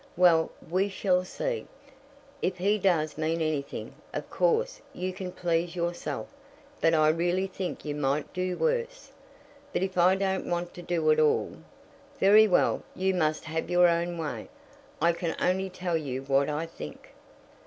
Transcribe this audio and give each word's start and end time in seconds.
"Well, 0.17 0.49
we 0.67 0.89
shall 0.89 1.23
see. 1.23 1.67
If 2.41 2.57
he 2.57 2.79
does 2.79 3.19
mean 3.19 3.39
anything, 3.39 3.93
of 4.15 4.27
course 4.31 4.81
you 4.93 5.13
can 5.13 5.31
please 5.31 5.75
yourself; 5.75 6.27
but 6.81 6.95
I 6.95 7.09
really 7.09 7.45
think 7.45 7.85
you 7.85 7.93
might 7.93 8.33
do 8.33 8.57
worse." 8.57 9.11
"But 9.71 9.83
if 9.83 9.99
I 9.99 10.15
don't 10.15 10.49
want 10.49 10.73
to 10.73 10.81
do 10.81 11.11
at 11.11 11.19
all?" 11.19 11.51
"Very 12.19 12.47
well; 12.47 12.81
you 12.95 13.13
must 13.13 13.43
have 13.45 13.69
your 13.69 13.87
own 13.87 14.17
way. 14.17 14.49
I 14.99 15.11
can 15.11 15.35
only 15.39 15.69
tell 15.69 15.97
you 15.97 16.23
what 16.23 16.49
I 16.49 16.65
think." 16.65 17.13